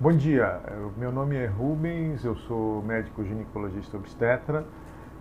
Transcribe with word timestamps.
Bom 0.00 0.12
dia, 0.12 0.60
meu 0.96 1.10
nome 1.10 1.34
é 1.34 1.46
Rubens, 1.46 2.24
eu 2.24 2.36
sou 2.36 2.80
médico 2.84 3.24
ginecologista 3.24 3.96
obstetra 3.96 4.64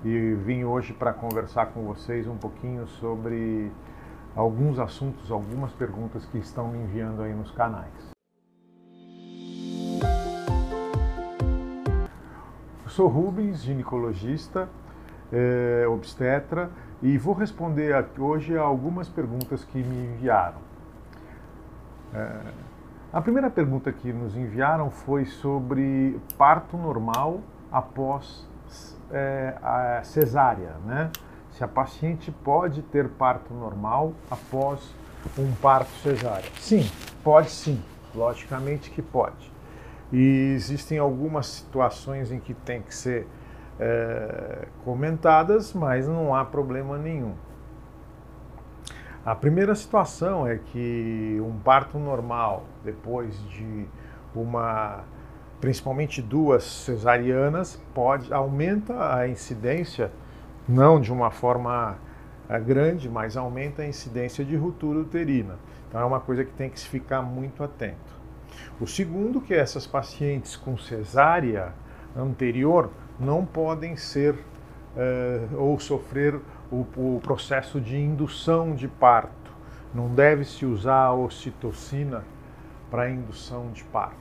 e 0.06 0.36
vim 0.36 0.66
hoje 0.66 0.94
para 0.94 1.12
conversar 1.12 1.74
com 1.74 1.82
vocês 1.82 2.28
um 2.28 2.38
pouquinho 2.38 2.86
sobre 2.86 3.72
alguns 4.36 4.78
assuntos, 4.78 5.32
algumas 5.32 5.74
perguntas 5.74 6.28
que 6.28 6.38
estão 6.38 6.68
me 6.68 6.78
enviando 6.78 7.24
aí 7.24 7.34
nos 7.34 7.50
canais. 7.50 8.12
Eu 12.84 12.90
sou 12.90 13.08
Rubens, 13.08 13.64
ginecologista, 13.64 14.70
é, 15.34 15.88
obstetra 15.88 16.70
e 17.02 17.18
vou 17.18 17.34
responder 17.34 17.96
hoje 18.20 18.56
a 18.56 18.62
algumas 18.62 19.10
perguntas 19.10 19.64
que 19.64 19.80
me 19.80 20.06
enviaram. 20.06 20.62
É, 22.14 22.77
a 23.12 23.22
primeira 23.22 23.50
pergunta 23.50 23.92
que 23.92 24.12
nos 24.12 24.36
enviaram 24.36 24.90
foi 24.90 25.26
sobre 25.26 26.20
parto 26.38 26.76
normal 26.76 27.40
após 27.72 28.48
é, 29.12 29.56
a 29.62 30.02
cesárea, 30.04 30.76
né? 30.86 31.10
Se 31.52 31.64
a 31.64 31.68
paciente 31.68 32.32
pode 32.32 32.82
ter 32.82 33.08
parto 33.08 33.54
normal 33.54 34.14
após 34.30 34.94
um 35.38 35.52
parto 35.54 35.90
cesárea. 36.04 36.50
Sim, 36.60 36.88
pode 37.24 37.50
sim, 37.50 37.82
logicamente 38.14 38.92
que 38.92 39.02
pode. 39.02 39.52
E 40.12 40.54
existem 40.54 41.00
algumas 41.00 41.48
situações 41.48 42.32
em 42.32 42.40
que 42.40 42.54
tem 42.54 42.82
que 42.82 42.94
ser 42.94 43.28
é, 43.80 44.68
comentadas, 44.84 45.74
mas 45.74 46.08
não 46.08 46.36
há 46.36 46.46
problema 46.46 46.98
nenhum. 46.98 47.34
A 49.28 49.36
primeira 49.36 49.76
situação 49.76 50.48
é 50.48 50.58
que 50.58 51.38
um 51.42 51.60
parto 51.60 52.00
normal, 52.00 52.64
depois 52.82 53.38
de 53.50 53.86
uma, 54.34 55.04
principalmente 55.60 56.22
duas 56.22 56.64
cesarianas, 56.64 57.78
pode 57.94 58.34
aumenta 58.34 59.18
a 59.18 59.28
incidência, 59.28 60.14
não 60.66 61.02
de 61.02 61.12
uma 61.12 61.30
forma 61.30 61.98
eh, 62.48 62.58
grande, 62.62 63.10
mas 63.10 63.36
aumenta 63.36 63.82
a 63.82 63.86
incidência 63.86 64.46
de 64.46 64.56
ruptura 64.56 65.00
uterina. 65.00 65.56
Então 65.90 66.00
é 66.00 66.06
uma 66.06 66.22
coisa 66.22 66.46
que 66.46 66.54
tem 66.54 66.70
que 66.70 66.80
se 66.80 66.88
ficar 66.88 67.22
muito 67.22 67.62
atento. 67.66 68.16
O 68.80 68.88
segundo 68.88 69.42
que 69.42 69.54
essas 69.54 69.86
pacientes 69.86 70.56
com 70.56 70.78
cesárea 70.78 71.74
anterior 72.16 72.90
não 73.20 73.46
podem 73.46 73.98
ser 73.98 74.38
ou 75.56 75.80
sofrer 75.80 76.40
o, 76.72 76.86
o 76.96 77.20
processo 77.22 77.80
de 77.80 77.98
indução 77.98 78.74
de 78.74 78.88
parto. 78.88 79.52
Não 79.94 80.08
deve-se 80.14 80.66
usar 80.66 81.06
a 81.06 81.14
ocitocina 81.14 82.24
para 82.90 83.10
indução 83.10 83.72
de 83.72 83.84
parto. 83.86 84.18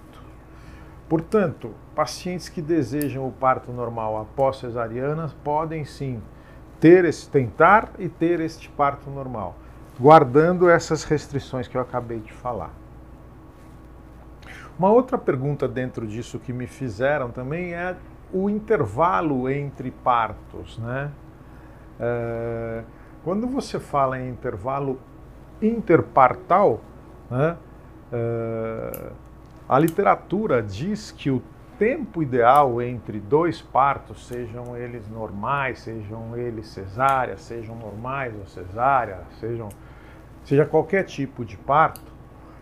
Portanto, 1.08 1.72
pacientes 1.94 2.48
que 2.48 2.60
desejam 2.60 3.26
o 3.26 3.32
parto 3.32 3.72
normal 3.72 4.20
após 4.20 4.56
cesariana 4.56 5.30
podem 5.44 5.84
sim 5.84 6.20
ter 6.80 7.04
esse, 7.04 7.28
tentar 7.28 7.90
e 7.98 8.08
ter 8.08 8.40
este 8.40 8.68
parto 8.68 9.08
normal, 9.08 9.56
guardando 9.98 10.68
essas 10.68 11.04
restrições 11.04 11.68
que 11.68 11.76
eu 11.76 11.80
acabei 11.80 12.20
de 12.20 12.32
falar. 12.32 12.72
Uma 14.78 14.90
outra 14.90 15.16
pergunta 15.16 15.66
dentro 15.66 16.06
disso 16.06 16.38
que 16.38 16.52
me 16.52 16.66
fizeram 16.66 17.30
também 17.30 17.72
é 17.72 17.96
o 18.32 18.50
intervalo 18.50 19.48
entre 19.48 19.90
partos, 19.90 20.78
né? 20.78 21.10
É, 21.98 22.82
quando 23.24 23.46
você 23.46 23.80
fala 23.80 24.20
em 24.20 24.28
intervalo 24.28 25.00
interpartal, 25.60 26.80
né, 27.30 27.56
é, 28.12 29.10
a 29.68 29.78
literatura 29.78 30.62
diz 30.62 31.10
que 31.10 31.30
o 31.30 31.42
tempo 31.78 32.22
ideal 32.22 32.80
entre 32.80 33.18
dois 33.18 33.60
partos, 33.60 34.26
sejam 34.26 34.76
eles 34.76 35.08
normais, 35.08 35.80
sejam 35.80 36.36
eles 36.36 36.68
cesáreas, 36.68 37.40
sejam 37.40 37.74
normais 37.74 38.34
ou 38.38 38.46
cesárea, 38.46 39.20
sejam, 39.40 39.68
seja 40.44 40.64
qualquer 40.64 41.04
tipo 41.04 41.44
de 41.44 41.56
parto, 41.56 42.12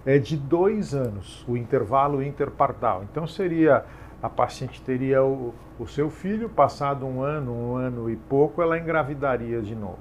é 0.06 0.18
de 0.18 0.36
dois 0.36 0.94
anos, 0.94 1.44
o 1.48 1.56
intervalo 1.56 2.22
interpartal. 2.22 3.04
Então 3.10 3.26
seria 3.26 3.84
a 4.24 4.28
paciente 4.30 4.80
teria 4.80 5.22
o, 5.22 5.52
o 5.78 5.86
seu 5.86 6.08
filho, 6.08 6.48
passado 6.48 7.04
um 7.04 7.22
ano, 7.22 7.52
um 7.52 7.76
ano 7.76 8.08
e 8.08 8.16
pouco, 8.16 8.62
ela 8.62 8.78
engravidaria 8.78 9.60
de 9.60 9.74
novo. 9.74 9.98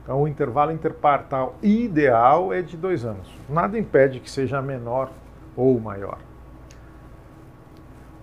Então, 0.00 0.22
o 0.22 0.28
intervalo 0.28 0.70
interpartal 0.70 1.56
ideal 1.60 2.52
é 2.52 2.62
de 2.62 2.76
dois 2.76 3.04
anos. 3.04 3.28
Nada 3.48 3.76
impede 3.76 4.20
que 4.20 4.30
seja 4.30 4.62
menor 4.62 5.10
ou 5.56 5.80
maior. 5.80 6.18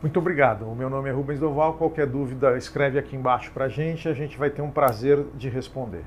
Muito 0.01 0.17
obrigado. 0.19 0.65
O 0.71 0.73
meu 0.73 0.89
nome 0.89 1.09
é 1.09 1.11
Rubens 1.11 1.41
Doval. 1.41 1.73
Qualquer 1.73 2.07
dúvida, 2.07 2.57
escreve 2.57 2.97
aqui 2.97 3.17
embaixo 3.17 3.51
para 3.51 3.65
a 3.65 3.69
gente. 3.69 4.07
A 4.07 4.13
gente 4.13 4.37
vai 4.37 4.49
ter 4.49 4.61
um 4.61 4.71
prazer 4.71 5.21
de 5.35 5.49
responder. 5.49 6.05